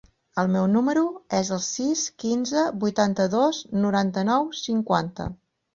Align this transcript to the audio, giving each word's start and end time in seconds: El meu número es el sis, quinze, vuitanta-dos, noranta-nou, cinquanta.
El 0.43 0.47
meu 0.53 0.63
número 0.75 1.03
es 1.41 1.51
el 1.59 1.61
sis, 1.67 2.07
quinze, 2.25 2.65
vuitanta-dos, 2.87 3.63
noranta-nou, 3.87 4.53
cinquanta. 4.65 5.35